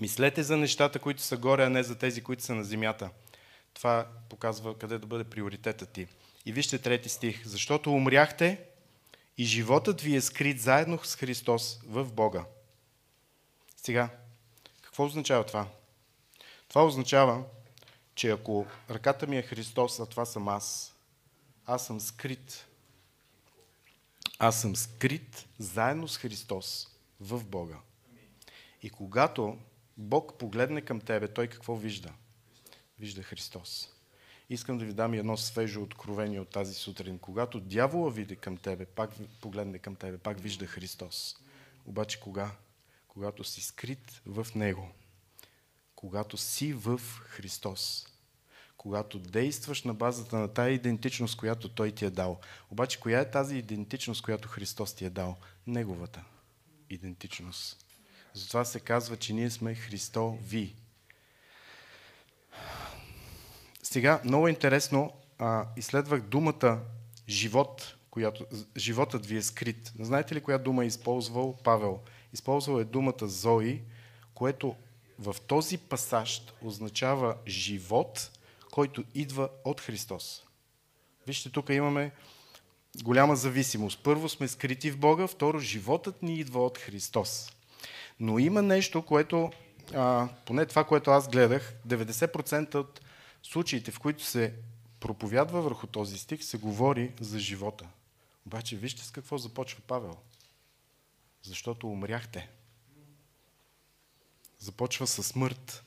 [0.00, 3.10] Мислете за нещата, които са горе, а не за тези, които са на земята–
[3.76, 6.06] това показва къде да бъде приоритетът ти.
[6.46, 7.46] И вижте трети стих.
[7.46, 8.60] Защото умряхте
[9.38, 12.44] и животът ви е скрит заедно с Христос в Бога.
[13.76, 14.08] Сега,
[14.82, 15.66] какво означава това?
[16.68, 17.44] Това означава,
[18.16, 20.96] че ако ръката ми е Христос, а това съм аз,
[21.66, 22.66] аз съм скрит.
[24.38, 26.88] Аз съм скрит заедно с Христос
[27.20, 27.76] в Бога.
[28.82, 29.58] И когато
[29.96, 32.12] Бог погледне към тебе, Той какво вижда?
[32.98, 33.88] вижда Христос.
[34.50, 37.18] Искам да ви дам едно свежо откровение от тази сутрин.
[37.18, 41.36] Когато дявола види към тебе, пак погледне към тебе, пак вижда Христос.
[41.86, 42.50] Обаче кога?
[43.08, 44.90] Когато си скрит в Него.
[45.96, 48.06] Когато си в Христос.
[48.76, 52.40] Когато действаш на базата на тая идентичност, която Той ти е дал.
[52.70, 55.36] Обаче коя е тази идентичност, която Христос ти е дал?
[55.66, 56.24] Неговата
[56.90, 57.86] идентичност.
[58.34, 60.74] Затова се казва, че ние сме Христови.
[63.82, 66.80] Сега, много интересно, а, изследвах думата
[67.28, 69.92] живот, която, животът ви е скрит.
[70.00, 72.00] Знаете ли коя дума е използвал Павел?
[72.32, 73.82] Използвал е думата Зои,
[74.34, 74.76] което
[75.18, 78.30] в този пасаж означава живот,
[78.72, 80.44] който идва от Христос.
[81.26, 82.12] Вижте, тук имаме
[83.02, 84.02] голяма зависимост.
[84.02, 87.52] Първо сме скрити в Бога, второ животът ни идва от Христос.
[88.20, 89.50] Но има нещо, което,
[89.94, 93.00] а, поне това, което аз гледах, 90% от
[93.42, 94.54] случаите, в които се
[95.00, 97.88] проповядва върху този стих, се говори за живота.
[98.46, 100.16] Обаче вижте с какво започва Павел.
[101.42, 102.48] Защото умряхте.
[104.66, 105.84] Започва с смърт.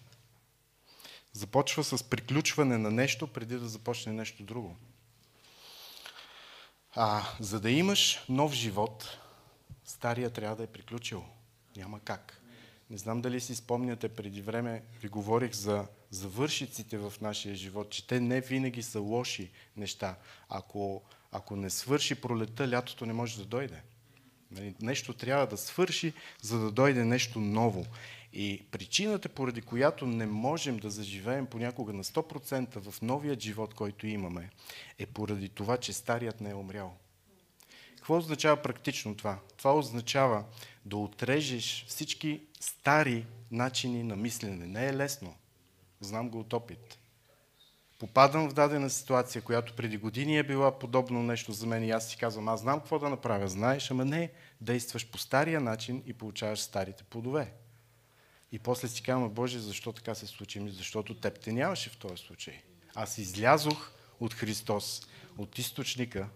[1.33, 4.75] Започва с приключване на нещо, преди да започне нещо друго.
[6.95, 9.17] А за да имаш нов живот,
[9.85, 11.25] стария трябва да е приключил.
[11.77, 12.41] Няма как.
[12.89, 18.07] Не знам дали си спомняте, преди време ви говорих за завършиците в нашия живот, че
[18.07, 20.15] те не винаги са лоши неща.
[20.49, 23.81] Ако, ако не свърши пролета, лятото не може да дойде.
[24.51, 27.85] Нали, нещо трябва да свърши, за да дойде нещо ново.
[28.33, 34.07] И причината, поради която не можем да заживеем понякога на 100% в новия живот, който
[34.07, 34.49] имаме,
[34.99, 36.97] е поради това, че старият не е умрял.
[37.95, 39.39] Какво означава практично това?
[39.57, 40.43] Това означава
[40.85, 44.65] да отрежеш всички стари начини на мислене.
[44.65, 45.35] Не е лесно.
[46.01, 46.99] Знам го от опит.
[47.99, 52.09] Попадам в дадена ситуация, която преди години е била подобно нещо за мен и аз
[52.09, 56.13] си казвам, аз знам какво да направя, знаеш, ама не, действаш по стария начин и
[56.13, 57.51] получаваш старите плодове.
[58.51, 60.59] И после си казвам, Боже, защо така се случи?
[60.59, 62.61] Ми, защото теб те нямаше в този случай.
[62.95, 65.07] Аз излязох от Христос,
[65.37, 66.29] от източника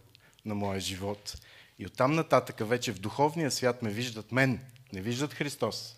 [0.45, 1.37] на моя живот.
[1.79, 4.59] И оттам нататък вече в духовния свят ме виждат мен,
[4.93, 5.95] не виждат Христос.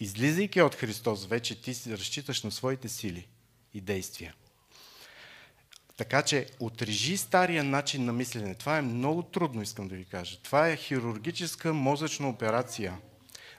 [0.00, 3.28] Излизайки от Христос, вече ти разчиташ на своите сили
[3.74, 4.34] и действия.
[5.96, 8.54] Така че отрежи стария начин на мислене.
[8.54, 10.38] Това е много трудно, искам да ви кажа.
[10.42, 12.98] Това е хирургическа мозъчна операция.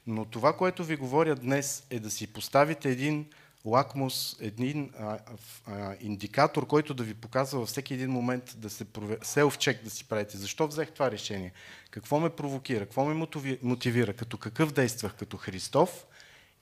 [0.07, 3.25] Но това, което ви говоря днес, е да си поставите един
[3.65, 5.19] лакмус, един а,
[5.67, 9.19] а, индикатор, който да ви показва във всеки един момент да се провер...
[9.19, 10.37] селф-чек да си правите.
[10.37, 11.51] Защо взех това решение?
[11.91, 12.85] Какво ме провокира?
[12.85, 13.27] Какво ме
[13.63, 14.13] мотивира?
[14.13, 15.15] Като какъв действах?
[15.15, 16.05] Като Христов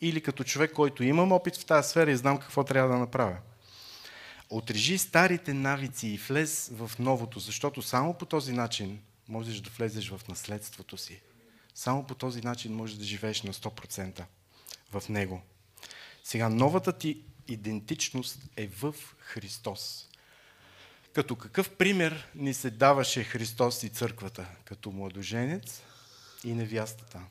[0.01, 3.37] или като човек, който имам опит в тази сфера и знам какво трябва да направя?
[4.49, 10.09] Отрежи старите навици и влез в новото, защото само по този начин можеш да влезеш
[10.09, 11.21] в наследството си.
[11.75, 14.23] Само по този начин можеш да живееш на 100%
[14.91, 15.41] в него.
[16.23, 20.09] Сега, новата ти идентичност е в Христос.
[21.13, 24.47] Като какъв пример ни се даваше Христос и църквата?
[24.65, 25.81] Като младоженец
[26.43, 27.21] и невястата.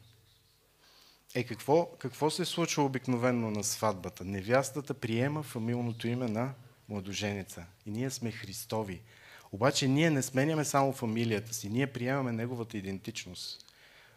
[1.34, 4.24] Е, какво, какво се случва обикновенно на сватбата?
[4.24, 6.54] Невястата приема фамилното име на
[6.88, 7.66] младоженеца.
[7.86, 9.00] И ние сме Христови.
[9.52, 13.71] Обаче ние не сменяме само фамилията си, ние приемаме неговата идентичност.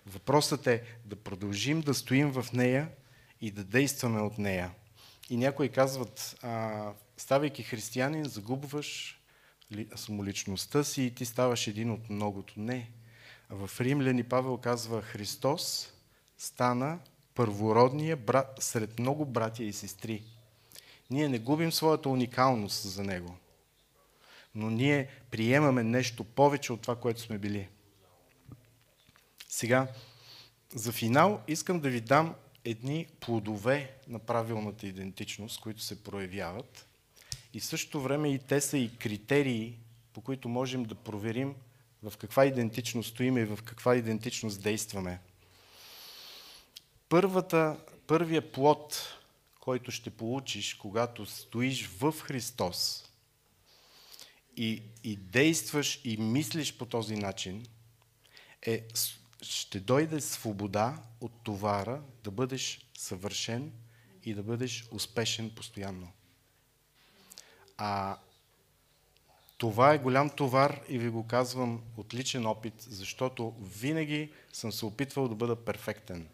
[0.06, 2.90] Въпросът е да продължим да стоим в нея
[3.42, 4.72] и да действаме от нея.
[5.30, 9.20] И някои казват, а, ставайки християнин, загубваш
[9.96, 12.54] самоличността си и ти ставаш един от многото.
[12.58, 12.92] Не.
[13.50, 15.94] В Римляни Павел казва, Христос
[16.38, 17.00] стана
[17.36, 20.24] първородния брат сред много братя и сестри.
[21.10, 23.38] Ние не губим своята уникалност за Него,
[24.56, 27.68] но ние приемаме нещо повече от това, което сме били.
[29.56, 29.88] Сега,
[30.74, 36.86] за финал искам да ви дам едни плодове на правилната идентичност, които се проявяват.
[37.54, 39.78] И в същото време и те са и критерии,
[40.14, 41.56] по които можем да проверим
[42.04, 45.20] в каква идентичност стоим и в каква идентичност действаме.
[47.10, 49.14] Първата, първия плод,
[49.60, 53.10] който ще получиш, когато стоиш в Христос
[54.58, 57.66] и, и действаш и мислиш по този начин,
[58.62, 58.84] е
[59.46, 63.72] ще дойде свобода от товара да бъдеш съвършен
[64.24, 66.12] и да бъдеш успешен постоянно.
[67.78, 68.18] А
[69.58, 74.86] това е голям товар и ви го казвам от личен опит, защото винаги съм се
[74.86, 76.28] опитвал да бъда перфектен.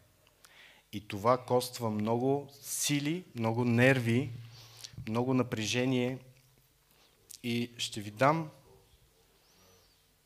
[0.93, 4.31] И това коства много сили, много нерви,
[5.07, 6.17] много напрежение.
[7.43, 8.49] И ще ви дам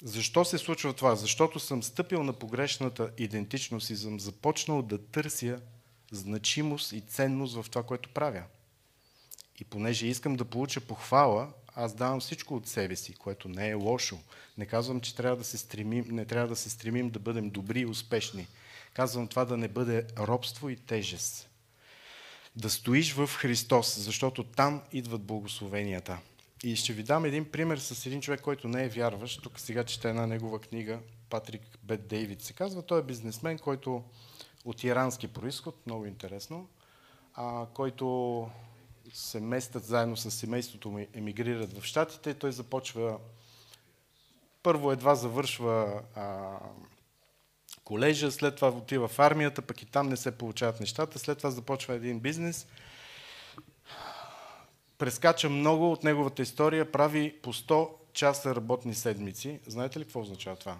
[0.05, 1.15] защо се случва това?
[1.15, 5.61] Защото съм стъпил на погрешната идентичност и съм започнал да търся
[6.11, 8.43] значимост и ценност в това, което правя.
[9.59, 13.73] И понеже искам да получа похвала, аз давам всичко от себе си, което не е
[13.73, 14.19] лошо.
[14.57, 17.79] Не казвам, че трябва да се стремим, не трябва да се стремим да бъдем добри
[17.79, 18.47] и успешни.
[18.93, 21.49] Казвам това да не бъде робство и тежест.
[22.55, 26.17] Да стоиш в Христос, защото там идват благословенията.
[26.63, 29.43] И ще ви дам един пример с един човек, който не е вярващ.
[29.43, 32.81] Тук сега чета една негова книга, Патрик Бет Дейвид се казва.
[32.81, 34.03] Той е бизнесмен, който
[34.65, 36.67] от ирански происход, много интересно,
[37.33, 38.49] а, който
[39.13, 42.33] се местят заедно с семейството му, емигрират в Штатите.
[42.33, 43.19] Той започва,
[44.63, 46.57] първо едва завършва а,
[47.83, 51.19] колежа, след това отива в армията, пък и там не се получават нещата.
[51.19, 52.67] След това започва един бизнес–
[54.97, 59.59] прескача много от неговата история, прави по 100 часа работни седмици.
[59.67, 60.77] Знаете ли какво означава това?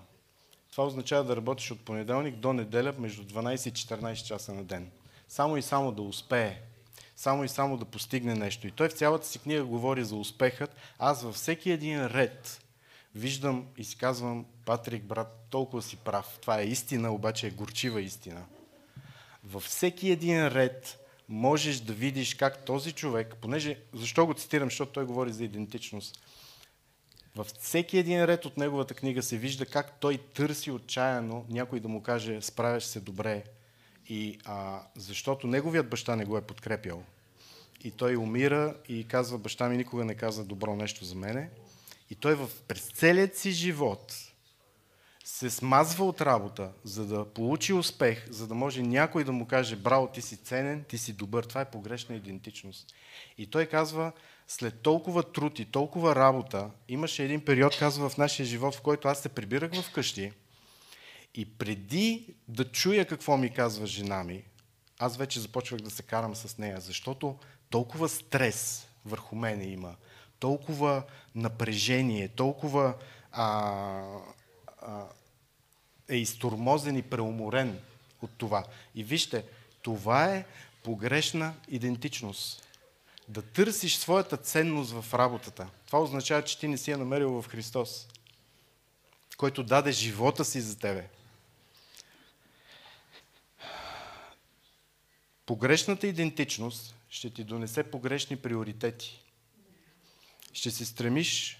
[0.71, 4.91] Това означава да работиш от понеделник до неделя между 12 и 14 часа на ден.
[5.29, 6.61] Само и само да успее.
[7.15, 8.67] Само и само да постигне нещо.
[8.67, 10.75] И той в цялата си книга говори за успехът.
[10.99, 12.61] Аз във всеки един ред
[13.15, 16.37] виждам и си казвам, Патрик, брат, толкова си прав.
[16.41, 18.45] Това е истина, обаче е горчива истина.
[19.43, 24.91] Във всеки един ред можеш да видиш как този човек, понеже, защо го цитирам, защото
[24.91, 26.19] той говори за идентичност,
[27.35, 31.87] във всеки един ред от неговата книга се вижда как той търси отчаяно някой да
[31.87, 33.43] му каже справяш се добре,
[34.09, 37.03] и, а, защото неговият баща не го е подкрепял.
[37.83, 41.49] И той умира и казва, баща ми никога не каза добро нещо за мене.
[42.09, 44.13] И той в, през целият си живот
[45.27, 49.75] се смазва от работа, за да получи успех, за да може някой да му каже,
[49.75, 51.43] браво, ти си ценен, ти си добър.
[51.43, 52.93] Това е погрешна идентичност.
[53.37, 54.11] И той казва,
[54.47, 59.07] след толкова труд и толкова работа, имаше един период, казва, в нашия живот, в който
[59.07, 60.31] аз се прибирах в къщи
[61.33, 64.43] и преди да чуя какво ми казва жена ми,
[64.99, 67.37] аз вече започвах да се карам с нея, защото
[67.69, 69.95] толкова стрес върху мене има,
[70.39, 71.03] толкова
[71.35, 72.93] напрежение, толкова
[73.31, 74.03] а,
[76.09, 77.79] е изтормозен и преуморен
[78.21, 78.65] от това.
[78.95, 79.45] И вижте,
[79.81, 80.45] това е
[80.83, 82.67] погрешна идентичност.
[83.27, 85.67] Да търсиш своята ценност в работата.
[85.85, 88.07] Това означава, че ти не си я намерил в Христос,
[89.37, 91.09] който даде живота си за тебе.
[95.45, 99.21] Погрешната идентичност ще ти донесе погрешни приоритети.
[100.53, 101.59] Ще се стремиш,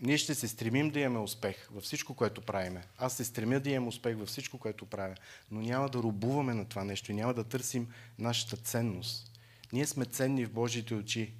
[0.00, 2.84] ние ще се стремим да имаме успех във всичко, което правиме.
[2.98, 5.14] Аз се стремя да имам успех във всичко, което правя,
[5.50, 7.88] но няма да рубуваме на това нещо няма да търсим
[8.18, 9.32] нашата ценност.
[9.72, 11.32] Ние сме ценни в Божиите очи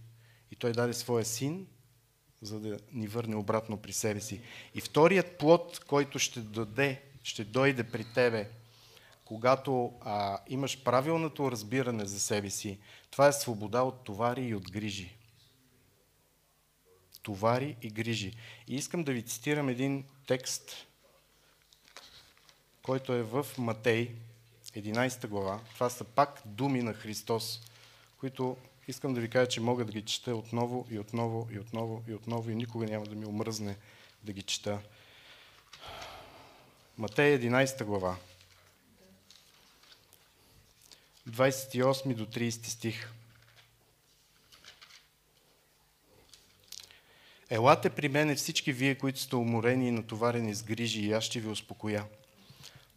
[0.50, 1.66] и Той даде своя син,
[2.42, 4.40] за да ни върне обратно при себе си.
[4.74, 8.48] И вторият плод, който ще даде, ще дойде при тебе,
[9.24, 12.78] когато а, имаш правилното разбиране за себе си,
[13.10, 15.15] това е свобода от товари и от грижи.
[17.26, 18.32] Товари и грижи.
[18.68, 20.86] И искам да ви цитирам един текст,
[22.82, 24.14] който е в Матей,
[24.76, 25.60] 11 глава.
[25.74, 27.60] Това са пак думи на Христос,
[28.20, 28.56] които
[28.88, 32.14] искам да ви кажа, че мога да ги чета отново и отново и отново и
[32.14, 33.76] отново и никога няма да ми омръзне
[34.22, 34.78] да ги чета.
[36.98, 38.16] Матей 11 глава.
[41.30, 43.12] 28 до 30 стих.
[47.50, 51.40] Елате при мене всички вие, които сте уморени и натоварени с грижи, и аз ще
[51.40, 52.04] ви успокоя.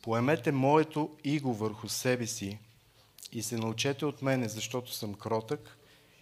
[0.02, 2.58] Поемете моето иго върху себе си
[3.32, 5.78] и се научете от мене, защото съм кротък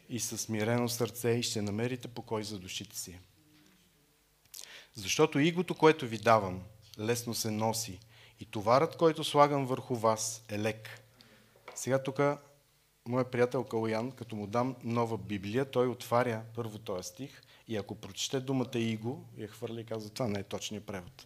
[0.10, 3.20] и със смирено сърце и ще намерите покой за душите си.
[4.96, 6.62] Защото игото, което ви давам,
[7.00, 8.00] лесно се носи
[8.40, 11.02] и товарът, който слагам върху вас, е лек.
[11.76, 12.20] Сега тук
[13.08, 17.96] моят приятел Калоян, като му дам нова Библия, той отваря първо този стих и ако
[17.96, 21.26] прочете думата Иго, я хвърля и казва, това не е точният превод.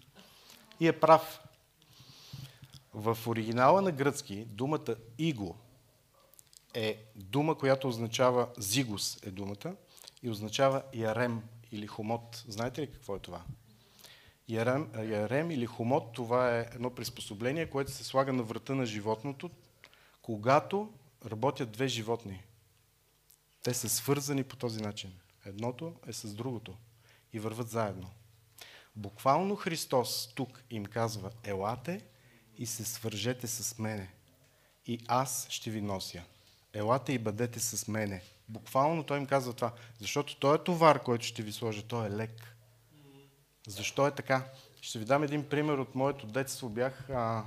[0.79, 1.41] И е прав.
[2.93, 5.55] В оригинала на гръцки думата Иго
[6.73, 9.75] е дума, която означава зигус е думата
[10.23, 12.43] и означава ярем или хомот.
[12.47, 13.41] Знаете ли какво е това?
[14.47, 19.49] Ярем, ярем или хомот, това е едно приспособление, което се слага на врата на животното,
[20.21, 20.89] когато
[21.26, 22.43] работят две животни.
[23.63, 25.13] Те са свързани по този начин.
[25.45, 26.78] Едното е с другото
[27.34, 28.09] и върват заедно.
[28.95, 32.05] Буквално Христос тук им казва, елате
[32.57, 34.13] и се свържете с мене
[34.86, 36.24] и аз ще ви нося.
[36.74, 38.22] Елате и бъдете с мене.
[38.49, 42.11] Буквално той им казва това, защото той е товар, който ще ви сложа, той е
[42.11, 42.55] лек.
[43.67, 44.45] Защо е така?
[44.82, 46.69] Ще ви дам един пример от моето детство.
[46.69, 47.45] Бях, а,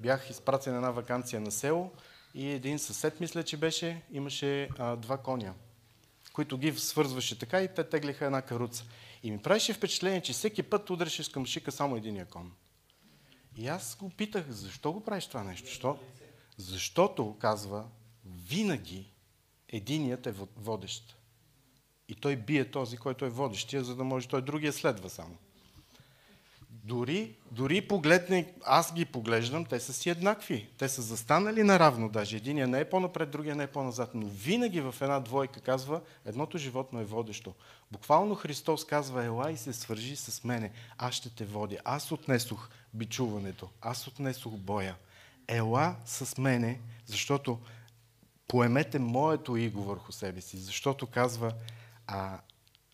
[0.00, 1.92] бях изпратен една вакансия на село
[2.34, 5.54] и един съсед, мисля, че беше, имаше а, два коня,
[6.32, 8.84] които ги свързваше така и те теглиха една каруца.
[9.22, 12.52] И ми правеше впечатление, че всеки път удреше с камшика само единия кон.
[13.56, 15.70] И аз го питах, защо го правиш това нещо?
[15.70, 15.98] Що?
[16.56, 17.84] Защото, казва,
[18.24, 19.12] винаги
[19.68, 21.16] единият е водещ.
[22.08, 25.36] И той бие този, който е водещия, за да може той другия следва само.
[26.84, 30.68] Дори, дори погледне, аз ги поглеждам, те са си еднакви.
[30.78, 32.36] Те са застанали наравно даже.
[32.36, 34.10] Единия не е по-напред, другия не е по-назад.
[34.14, 37.54] Но винаги в една двойка казва, едното животно е водещо.
[37.92, 40.72] Буквално Христос казва, ела и се свържи с мене.
[40.98, 41.78] Аз ще те водя.
[41.84, 43.70] Аз отнесох бичуването.
[43.80, 44.96] Аз отнесох боя.
[45.48, 47.58] Ела с мене, защото
[48.48, 51.52] поемете моето иго върху себе си, защото казва,
[52.06, 52.40] а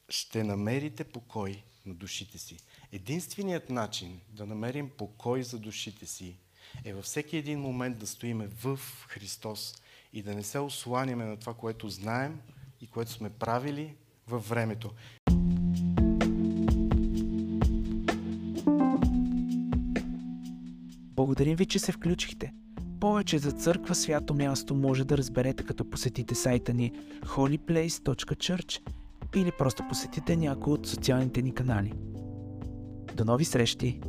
[0.09, 2.57] ще намерите покой на душите си.
[2.93, 6.37] Единственият начин да намерим покой за душите си
[6.85, 9.75] е във всеки един момент да стоиме в Христос
[10.13, 12.41] и да не се осланяме на това, което знаем
[12.81, 13.95] и което сме правили
[14.29, 14.91] във времето.
[21.17, 22.53] Благодарим ви, че се включихте.
[23.01, 28.81] Повече за църква свято място може да разберете като посетите сайта ни holyplace.church
[29.37, 31.93] или просто посетите някой от социалните ни канали.
[33.19, 34.01] До нови срещи!